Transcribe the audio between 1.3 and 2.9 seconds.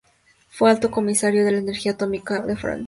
de la Energía Atómica de Francia.